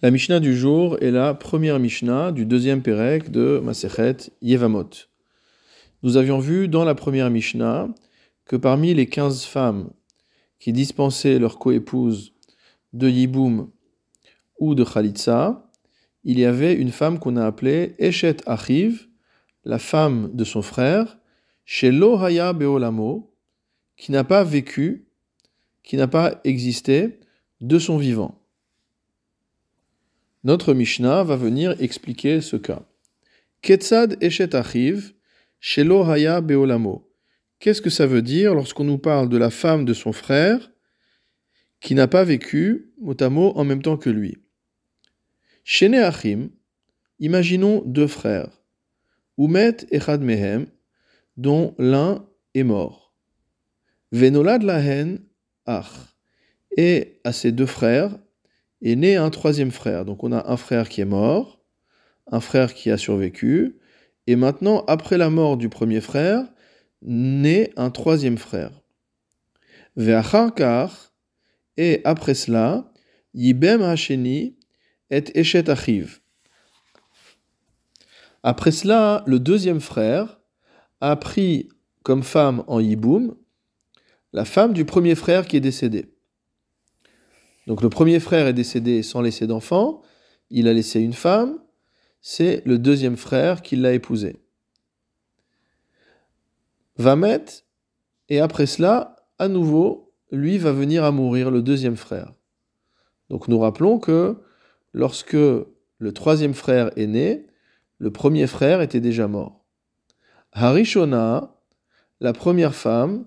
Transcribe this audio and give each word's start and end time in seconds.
La 0.00 0.12
Mishnah 0.12 0.38
du 0.38 0.56
jour 0.56 0.96
est 1.02 1.10
la 1.10 1.34
première 1.34 1.80
Mishnah 1.80 2.30
du 2.30 2.46
deuxième 2.46 2.82
Pérec 2.82 3.32
de 3.32 3.60
Masechet 3.64 4.30
Yevamot. 4.40 4.90
Nous 6.04 6.16
avions 6.16 6.38
vu 6.38 6.68
dans 6.68 6.84
la 6.84 6.94
première 6.94 7.30
Mishnah 7.30 7.88
que 8.44 8.54
parmi 8.54 8.94
les 8.94 9.08
quinze 9.08 9.42
femmes 9.42 9.90
qui 10.60 10.72
dispensaient 10.72 11.40
leur 11.40 11.58
coépouse 11.58 12.32
de 12.92 13.08
Yiboum 13.08 13.72
ou 14.60 14.76
de 14.76 14.84
Khalitsa, 14.84 15.68
il 16.22 16.38
y 16.38 16.44
avait 16.44 16.74
une 16.74 16.92
femme 16.92 17.18
qu'on 17.18 17.34
a 17.34 17.44
appelée 17.44 17.96
Eshet 17.98 18.36
Achiv, 18.46 19.08
la 19.64 19.80
femme 19.80 20.30
de 20.32 20.44
son 20.44 20.62
frère, 20.62 21.18
chez 21.64 21.90
Lohaya 21.90 22.52
Beolamo, 22.52 23.34
qui 23.96 24.12
n'a 24.12 24.22
pas 24.22 24.44
vécu, 24.44 25.08
qui 25.82 25.96
n'a 25.96 26.06
pas 26.06 26.40
existé 26.44 27.18
de 27.60 27.80
son 27.80 27.98
vivant. 27.98 28.38
Notre 30.44 30.72
Mishnah 30.72 31.24
va 31.24 31.36
venir 31.36 31.74
expliquer 31.80 32.40
ce 32.40 32.56
cas. 32.56 32.86
Achiv, 33.62 35.14
shelo 35.58 36.04
beolamo. 36.42 37.10
Qu'est-ce 37.58 37.82
que 37.82 37.90
ça 37.90 38.06
veut 38.06 38.22
dire 38.22 38.54
lorsqu'on 38.54 38.84
nous 38.84 38.98
parle 38.98 39.28
de 39.28 39.36
la 39.36 39.50
femme 39.50 39.84
de 39.84 39.94
son 39.94 40.12
frère 40.12 40.70
qui 41.80 41.94
n'a 41.94 42.06
pas 42.06 42.22
vécu 42.22 42.92
en 43.02 43.64
même 43.64 43.82
temps 43.82 43.96
que 43.96 44.10
lui? 44.10 44.38
Shene 45.64 45.96
achim, 45.96 46.50
imaginons 47.18 47.82
deux 47.84 48.06
frères. 48.06 48.62
Umet 49.38 49.76
echad 49.90 50.22
mehem, 50.22 50.66
dont 51.36 51.74
l'un 51.78 52.26
est 52.54 52.62
mort. 52.62 53.14
Venolad 54.12 54.62
lahen 54.62 55.20
ach. 55.66 56.14
Et 56.76 57.20
à 57.24 57.32
ces 57.32 57.50
deux 57.50 57.66
frères 57.66 58.16
est 58.82 58.96
né 58.96 59.16
un 59.16 59.30
troisième 59.30 59.70
frère. 59.70 60.04
Donc 60.04 60.24
on 60.24 60.32
a 60.32 60.50
un 60.50 60.56
frère 60.56 60.88
qui 60.88 61.00
est 61.00 61.06
mort, 61.06 61.60
un 62.30 62.40
frère 62.40 62.74
qui 62.74 62.90
a 62.90 62.96
survécu, 62.96 63.76
et 64.26 64.36
maintenant, 64.36 64.84
après 64.86 65.16
la 65.16 65.30
mort 65.30 65.56
du 65.56 65.68
premier 65.68 66.00
frère, 66.00 66.44
naît 67.02 67.72
un 67.76 67.90
troisième 67.90 68.36
frère. 68.36 68.82
Ve'acharkar, 69.96 71.12
et 71.76 72.02
après 72.04 72.34
cela, 72.34 72.92
Yibem 73.34 73.82
Hasheni 73.82 74.56
et 75.10 75.24
Eshet 75.34 75.70
Achiv. 75.70 76.20
Après 78.42 78.70
cela, 78.70 79.22
le 79.26 79.38
deuxième 79.38 79.80
frère 79.80 80.40
a 81.00 81.16
pris 81.16 81.68
comme 82.02 82.22
femme 82.22 82.64
en 82.66 82.80
Yiboum 82.80 83.34
la 84.32 84.44
femme 84.44 84.72
du 84.72 84.84
premier 84.84 85.14
frère 85.14 85.46
qui 85.46 85.56
est 85.56 85.60
décédé. 85.60 86.06
Donc 87.68 87.82
le 87.82 87.90
premier 87.90 88.18
frère 88.18 88.46
est 88.46 88.54
décédé 88.54 89.02
sans 89.02 89.20
laisser 89.20 89.46
d'enfant, 89.46 90.00
il 90.48 90.68
a 90.68 90.72
laissé 90.72 91.00
une 91.00 91.12
femme, 91.12 91.58
c'est 92.22 92.62
le 92.64 92.78
deuxième 92.78 93.18
frère 93.18 93.60
qui 93.60 93.76
l'a 93.76 93.92
épousé. 93.92 94.36
Va 96.96 97.14
mettre, 97.14 97.64
et 98.30 98.40
après 98.40 98.64
cela, 98.64 99.16
à 99.38 99.48
nouveau, 99.48 100.14
lui 100.32 100.56
va 100.56 100.72
venir 100.72 101.04
à 101.04 101.10
mourir, 101.10 101.50
le 101.50 101.60
deuxième 101.60 101.96
frère. 101.96 102.32
Donc 103.28 103.48
nous 103.48 103.58
rappelons 103.58 103.98
que 103.98 104.38
lorsque 104.94 105.34
le 105.34 106.12
troisième 106.14 106.54
frère 106.54 106.90
est 106.96 107.06
né, 107.06 107.48
le 107.98 108.10
premier 108.10 108.46
frère 108.46 108.80
était 108.80 109.00
déjà 109.00 109.28
mort. 109.28 109.66
Harishona, 110.52 111.54
la 112.20 112.32
première 112.32 112.74
femme, 112.74 113.26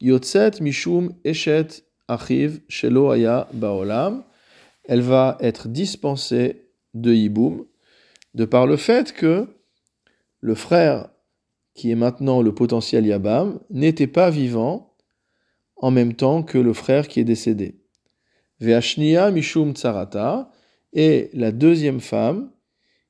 Yotzet 0.00 0.62
Mishum 0.62 1.12
Eshet 1.24 1.84
Achiv 2.12 2.60
Shelo 2.68 3.14
Baolam, 3.52 4.24
elle 4.84 5.02
va 5.02 5.36
être 5.40 5.68
dispensée 5.68 6.68
de 6.94 7.12
Yiboum, 7.12 7.64
de 8.34 8.44
par 8.44 8.66
le 8.66 8.76
fait 8.76 9.12
que 9.12 9.46
le 10.40 10.54
frère, 10.54 11.08
qui 11.74 11.90
est 11.90 11.96
maintenant 11.96 12.42
le 12.42 12.54
potentiel 12.54 13.06
Yabam, 13.06 13.60
n'était 13.70 14.06
pas 14.06 14.30
vivant 14.30 14.94
en 15.76 15.90
même 15.90 16.14
temps 16.14 16.42
que 16.42 16.58
le 16.58 16.72
frère 16.72 17.08
qui 17.08 17.20
est 17.20 17.24
décédé. 17.24 17.80
Veashnia 18.60 19.30
Mishum 19.30 19.74
Tsarata, 19.74 20.50
et 20.92 21.30
la 21.32 21.52
deuxième 21.52 22.00
femme, 22.00 22.50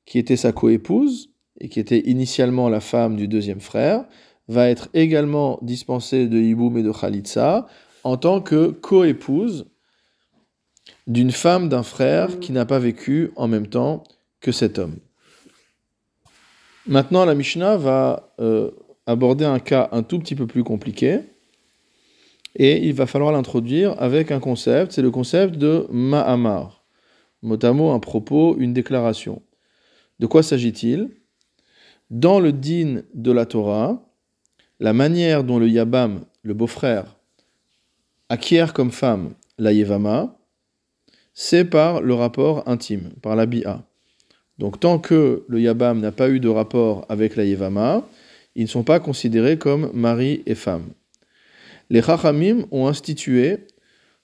qui 0.05 0.17
était 0.17 0.37
sa 0.37 0.51
coépouse, 0.51 1.31
et 1.59 1.69
qui 1.69 1.79
était 1.79 1.99
initialement 1.99 2.69
la 2.69 2.79
femme 2.79 3.15
du 3.15 3.27
deuxième 3.27 3.59
frère, 3.59 4.05
va 4.47 4.69
être 4.69 4.89
également 4.93 5.59
dispensée 5.61 6.27
de 6.27 6.37
Yiboum 6.37 6.77
et 6.77 6.83
de 6.83 6.91
Khalitsa, 6.91 7.67
en 8.03 8.17
tant 8.17 8.41
que 8.41 8.67
coépouse 8.67 9.65
d'une 11.07 11.31
femme 11.31 11.69
d'un 11.69 11.83
frère 11.83 12.39
qui 12.39 12.51
n'a 12.51 12.65
pas 12.65 12.79
vécu 12.79 13.31
en 13.35 13.47
même 13.47 13.67
temps 13.67 14.03
que 14.39 14.51
cet 14.51 14.79
homme. 14.79 14.97
Maintenant, 16.85 17.25
la 17.25 17.35
Mishnah 17.35 17.77
va 17.77 18.33
euh, 18.39 18.71
aborder 19.05 19.45
un 19.45 19.59
cas 19.59 19.89
un 19.91 20.03
tout 20.03 20.19
petit 20.19 20.35
peu 20.35 20.47
plus 20.47 20.63
compliqué 20.63 21.21
et 22.55 22.85
il 22.85 22.93
va 22.93 23.05
falloir 23.05 23.31
l'introduire 23.31 23.95
avec 24.01 24.31
un 24.31 24.39
concept, 24.39 24.91
c'est 24.91 25.01
le 25.01 25.11
concept 25.11 25.55
de 25.55 25.87
Ma'amar. 25.89 26.83
Mot 27.41 27.63
à 27.63 27.73
mot, 27.73 27.91
un 27.91 27.99
propos, 27.99 28.55
une 28.57 28.73
déclaration. 28.73 29.41
De 30.19 30.27
quoi 30.27 30.43
s'agit-il? 30.43 31.09
Dans 32.09 32.39
le 32.39 32.53
din 32.53 33.01
de 33.13 33.31
la 33.31 33.45
Torah, 33.45 34.05
la 34.79 34.93
manière 34.93 35.43
dont 35.43 35.57
le 35.57 35.67
Yabam, 35.67 36.25
le 36.43 36.53
beau-frère, 36.53 37.17
acquiert 38.33 38.73
comme 38.73 38.91
femme 38.91 39.35
la 39.59 39.73
Yevama, 39.73 40.35
c'est 41.35 41.65
par 41.65 42.01
le 42.01 42.15
rapport 42.15 42.67
intime, 42.67 43.11
par 43.21 43.35
la 43.35 43.45
Bia. 43.45 43.85
Donc 44.57 44.79
tant 44.79 44.97
que 44.97 45.45
le 45.47 45.61
Yabam 45.61 45.99
n'a 45.99 46.11
pas 46.11 46.29
eu 46.29 46.39
de 46.39 46.49
rapport 46.49 47.05
avec 47.09 47.35
la 47.35 47.45
Yevama, 47.45 48.07
ils 48.55 48.63
ne 48.63 48.67
sont 48.67 48.83
pas 48.83 48.99
considérés 48.99 49.59
comme 49.59 49.91
mari 49.93 50.41
et 50.47 50.55
femme. 50.55 50.93
Les 51.91 52.01
Chachamim 52.01 52.65
ont 52.71 52.87
institué, 52.87 53.67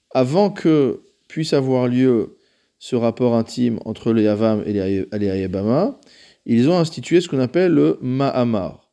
avant 0.09 0.49
que 0.49 1.03
puisse 1.27 1.53
avoir 1.53 1.87
lieu 1.87 2.37
ce 2.79 2.95
rapport 2.95 3.35
intime 3.35 3.79
entre 3.85 4.11
le 4.11 4.23
Yavam 4.23 4.63
et 4.65 4.73
les 4.73 5.49
ils 6.47 6.67
ont 6.67 6.79
institué 6.79 7.21
ce 7.21 7.27
qu'on 7.27 7.39
appelle 7.39 7.73
le 7.73 7.99
Ma'amar, 8.01 8.89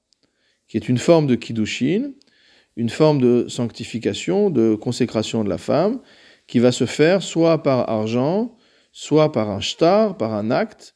qui 0.69 0.77
est 0.77 0.91
une 0.91 0.99
forme 0.99 1.27
de 1.27 1.37
Kiddushin, 1.37 2.13
une 2.77 2.89
forme 2.89 3.21
de 3.21 3.47
sanctification, 3.49 4.51
de 4.51 4.75
consécration 4.75 5.45
de 5.45 5.49
la 5.49 5.59
femme, 5.59 6.01
qui 6.47 6.59
va 6.59 6.73
se 6.73 6.87
faire 6.87 7.23
soit 7.23 7.63
par 7.63 7.89
argent, 7.89 8.57
soit 8.93 9.33
par 9.33 9.51
un 9.51 9.61
shtar, 9.61 10.17
par 10.17 10.35
un 10.35 10.51
acte. 10.51 10.95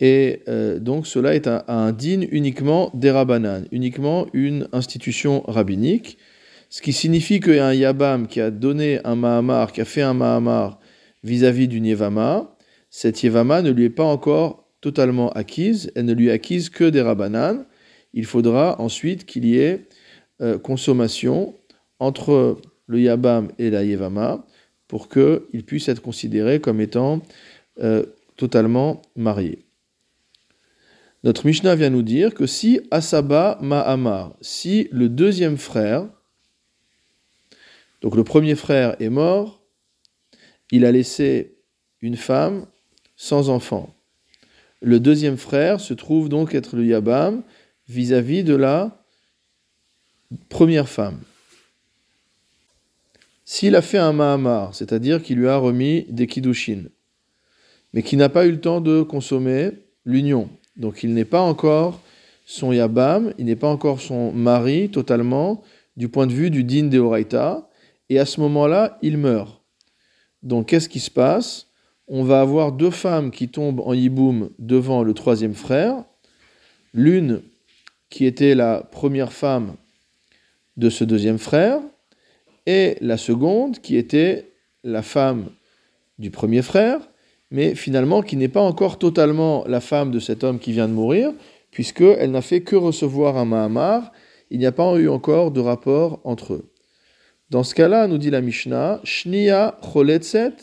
Et 0.00 0.42
euh, 0.48 0.78
donc 0.78 1.06
cela 1.06 1.34
est 1.34 1.46
un, 1.46 1.64
un 1.68 1.92
din 1.92 2.22
uniquement 2.30 2.90
d'Erabanan, 2.94 3.66
uniquement 3.70 4.26
une 4.32 4.68
institution 4.72 5.42
rabbinique, 5.46 6.18
ce 6.68 6.82
qui 6.82 6.92
signifie 6.92 7.40
qu'il 7.40 7.56
y 7.56 7.58
a 7.58 7.66
un 7.66 7.74
Yabam 7.74 8.28
qui 8.28 8.40
a 8.40 8.50
donné 8.50 9.00
un 9.04 9.16
Mahamar, 9.16 9.72
qui 9.72 9.80
a 9.80 9.84
fait 9.84 10.02
un 10.02 10.14
Mahamar 10.14 10.78
vis-à-vis 11.24 11.68
d'une 11.68 11.84
Yevama, 11.84 12.56
cette 12.90 13.22
Yevama 13.22 13.62
ne 13.62 13.70
lui 13.70 13.84
est 13.84 13.90
pas 13.90 14.04
encore 14.04 14.68
totalement 14.80 15.30
acquise, 15.30 15.92
elle 15.94 16.06
ne 16.06 16.12
lui 16.12 16.28
est 16.28 16.32
acquise 16.32 16.70
que 16.70 16.84
des 16.84 17.02
Rabbanan. 17.02 17.66
Il 18.14 18.24
faudra 18.24 18.80
ensuite 18.80 19.26
qu'il 19.26 19.44
y 19.44 19.58
ait 19.58 19.86
euh, 20.40 20.58
consommation 20.58 21.54
entre 21.98 22.60
le 22.86 23.00
Yabam 23.00 23.48
et 23.58 23.70
la 23.70 23.84
Yevama 23.84 24.44
pour 24.88 25.08
qu'il 25.08 25.64
puisse 25.66 25.88
être 25.88 26.02
considéré 26.02 26.60
comme 26.60 26.80
étant 26.80 27.22
euh, 27.80 28.04
totalement 28.36 29.02
marié. 29.16 29.66
Notre 31.22 31.46
Mishnah 31.46 31.76
vient 31.76 31.90
nous 31.90 32.02
dire 32.02 32.32
que 32.32 32.46
si 32.46 32.80
Asaba 32.90 33.58
Ma'amar, 33.60 34.34
si 34.40 34.88
le 34.90 35.08
deuxième 35.08 35.58
frère, 35.58 36.08
donc 38.00 38.16
le 38.16 38.24
premier 38.24 38.54
frère 38.54 38.96
est 39.00 39.10
mort, 39.10 39.62
il 40.70 40.86
a 40.86 40.92
laissé 40.92 41.58
une 42.00 42.16
femme 42.16 42.66
sans 43.14 43.50
enfant. 43.50 43.94
Le 44.80 44.98
deuxième 44.98 45.36
frère 45.36 45.80
se 45.80 45.92
trouve 45.92 46.30
donc 46.30 46.54
être 46.54 46.74
le 46.74 46.86
Yabam 46.86 47.42
vis-à-vis 47.88 48.42
-vis 48.42 48.44
de 48.44 48.56
la 48.56 48.99
première 50.48 50.88
femme, 50.88 51.20
s'il 53.44 53.74
a 53.74 53.82
fait 53.82 53.98
un 53.98 54.12
Mahamar, 54.12 54.74
c'est-à-dire 54.74 55.22
qu'il 55.22 55.38
lui 55.38 55.48
a 55.48 55.56
remis 55.56 56.06
des 56.08 56.26
Kiddushin, 56.26 56.84
mais 57.92 58.02
qui 58.02 58.16
n'a 58.16 58.28
pas 58.28 58.46
eu 58.46 58.52
le 58.52 58.60
temps 58.60 58.80
de 58.80 59.02
consommer 59.02 59.72
l'union, 60.04 60.48
donc 60.76 61.02
il 61.02 61.14
n'est 61.14 61.24
pas 61.24 61.40
encore 61.40 62.00
son 62.46 62.72
Yabam, 62.72 63.32
il 63.38 63.46
n'est 63.46 63.56
pas 63.56 63.68
encore 63.68 64.00
son 64.00 64.32
mari 64.32 64.90
totalement 64.90 65.62
du 65.96 66.08
point 66.08 66.26
de 66.26 66.32
vue 66.32 66.50
du 66.50 66.64
din 66.64 66.86
de 66.86 66.98
Horaïta, 66.98 67.68
et 68.08 68.18
à 68.18 68.26
ce 68.26 68.40
moment-là, 68.40 68.98
il 69.02 69.18
meurt. 69.18 69.62
Donc 70.42 70.68
qu'est-ce 70.68 70.88
qui 70.88 71.00
se 71.00 71.10
passe? 71.10 71.66
On 72.08 72.24
va 72.24 72.40
avoir 72.40 72.72
deux 72.72 72.90
femmes 72.90 73.30
qui 73.30 73.48
tombent 73.48 73.80
en 73.80 73.94
Yiboum 73.94 74.50
devant 74.58 75.02
le 75.02 75.14
troisième 75.14 75.54
frère, 75.54 76.04
l'une 76.92 77.42
qui 78.08 78.24
était 78.26 78.56
la 78.56 78.82
première 78.82 79.32
femme 79.32 79.76
de 80.80 80.90
ce 80.90 81.04
deuxième 81.04 81.38
frère, 81.38 81.78
et 82.66 82.96
la 83.00 83.16
seconde 83.16 83.78
qui 83.78 83.96
était 83.96 84.50
la 84.82 85.02
femme 85.02 85.50
du 86.18 86.30
premier 86.30 86.62
frère, 86.62 86.98
mais 87.50 87.74
finalement 87.74 88.22
qui 88.22 88.36
n'est 88.36 88.48
pas 88.48 88.62
encore 88.62 88.98
totalement 88.98 89.64
la 89.66 89.80
femme 89.80 90.10
de 90.10 90.18
cet 90.18 90.42
homme 90.42 90.58
qui 90.58 90.72
vient 90.72 90.88
de 90.88 90.94
mourir, 90.94 91.32
puisqu'elle 91.70 92.30
n'a 92.30 92.40
fait 92.40 92.62
que 92.62 92.76
recevoir 92.76 93.36
un 93.36 93.44
Mahamar, 93.44 94.10
il 94.50 94.58
n'y 94.58 94.66
a 94.66 94.72
pas 94.72 94.92
eu 94.96 95.08
encore 95.08 95.50
de 95.50 95.60
rapport 95.60 96.20
entre 96.24 96.54
eux. 96.54 96.72
Dans 97.50 97.62
ce 97.62 97.74
cas-là, 97.74 98.06
nous 98.06 98.18
dit 98.18 98.30
la 98.30 98.40
Mishnah, 98.40 99.00
Shnia 99.04 99.76
choletzet 99.92 100.54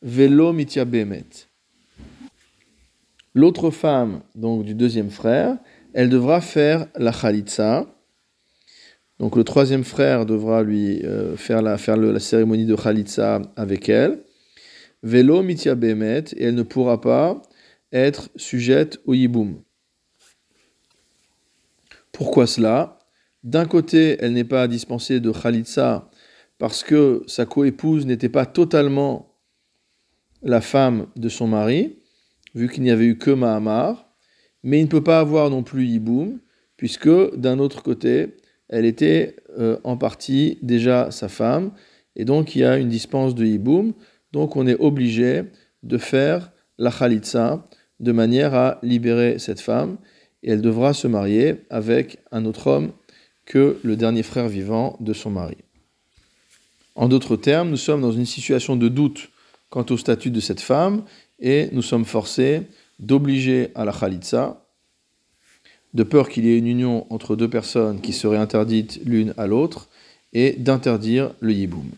velo 0.00 0.52
mitya 0.52 0.84
bemet. 0.84 1.48
L'autre 3.34 3.70
femme, 3.70 4.20
donc 4.34 4.64
du 4.64 4.74
deuxième 4.74 5.10
frère, 5.10 5.58
elle 5.92 6.08
devra 6.08 6.40
faire 6.40 6.86
la 6.94 7.12
chalitza. 7.12 7.86
Donc 9.18 9.36
le 9.36 9.44
troisième 9.44 9.84
frère 9.84 10.26
devra 10.26 10.62
lui 10.62 11.02
euh, 11.04 11.36
faire, 11.36 11.62
la, 11.62 11.78
faire 11.78 11.96
la 11.96 12.20
cérémonie 12.20 12.66
de 12.66 12.76
chalitza 12.76 13.40
avec 13.56 13.88
elle. 13.88 14.22
Velo 15.02 15.42
mitya 15.42 15.74
bemet, 15.74 16.24
et 16.36 16.44
elle 16.44 16.54
ne 16.54 16.62
pourra 16.62 17.00
pas 17.00 17.40
être 17.92 18.28
sujette 18.36 19.00
au 19.06 19.14
yiboum. 19.14 19.62
Pourquoi 22.12 22.46
cela? 22.46 22.98
D'un 23.44 23.66
côté, 23.66 24.16
elle 24.20 24.32
n'est 24.32 24.44
pas 24.44 24.68
dispensée 24.68 25.20
de 25.20 25.32
chalitza 25.32 26.10
parce 26.58 26.82
que 26.82 27.22
sa 27.26 27.46
coépouse 27.46 28.06
n'était 28.06 28.28
pas 28.28 28.46
totalement 28.46 29.34
la 30.42 30.60
femme 30.60 31.06
de 31.16 31.28
son 31.28 31.46
mari, 31.46 31.98
vu 32.54 32.68
qu'il 32.68 32.82
n'y 32.82 32.90
avait 32.90 33.06
eu 33.06 33.18
que 33.18 33.30
Mahamar, 33.30 34.10
mais 34.62 34.80
il 34.80 34.84
ne 34.84 34.88
peut 34.88 35.04
pas 35.04 35.20
avoir 35.20 35.50
non 35.50 35.62
plus 35.62 35.86
Yiboum, 35.86 36.40
puisque 36.76 37.36
d'un 37.36 37.58
autre 37.58 37.82
côté, 37.82 38.36
elle 38.68 38.84
était 38.84 39.36
euh, 39.58 39.78
en 39.84 39.96
partie 39.96 40.58
déjà 40.62 41.10
sa 41.10 41.28
femme, 41.28 41.72
et 42.16 42.24
donc 42.24 42.54
il 42.54 42.60
y 42.60 42.64
a 42.64 42.78
une 42.78 42.88
dispense 42.88 43.34
de 43.34 43.44
Yiboum, 43.44 43.92
donc 44.32 44.56
on 44.56 44.66
est 44.66 44.78
obligé 44.80 45.44
de 45.82 45.98
faire 45.98 46.52
la 46.78 46.90
Khalitsa 46.90 47.66
de 48.00 48.12
manière 48.12 48.54
à 48.54 48.78
libérer 48.82 49.38
cette 49.38 49.60
femme, 49.60 49.98
et 50.42 50.50
elle 50.50 50.62
devra 50.62 50.92
se 50.92 51.06
marier 51.06 51.64
avec 51.70 52.18
un 52.32 52.44
autre 52.44 52.66
homme 52.66 52.92
que 53.44 53.78
le 53.82 53.96
dernier 53.96 54.22
frère 54.22 54.48
vivant 54.48 54.96
de 55.00 55.12
son 55.12 55.30
mari. 55.30 55.56
En 56.94 57.08
d'autres 57.08 57.36
termes, 57.36 57.70
nous 57.70 57.76
sommes 57.76 58.00
dans 58.00 58.12
une 58.12 58.26
situation 58.26 58.76
de 58.76 58.88
doute 58.88 59.30
quant 59.70 59.86
au 59.90 59.96
statut 59.96 60.30
de 60.30 60.40
cette 60.40 60.60
femme, 60.60 61.04
et 61.38 61.68
nous 61.72 61.82
sommes 61.82 62.04
forcés 62.04 62.62
d'obliger 62.98 63.70
à 63.74 63.84
la 63.84 63.92
Khalitsa, 63.92 64.65
de 65.96 66.02
peur 66.02 66.28
qu'il 66.28 66.44
y 66.44 66.50
ait 66.50 66.58
une 66.58 66.66
union 66.68 67.06
entre 67.10 67.34
deux 67.34 67.48
personnes 67.48 68.00
qui 68.00 68.12
seraient 68.12 68.36
interdites 68.36 69.00
l'une 69.04 69.34
à 69.38 69.46
l'autre, 69.46 69.88
et 70.32 70.52
d'interdire 70.58 71.32
le 71.40 71.52
yiboum. 71.52 71.90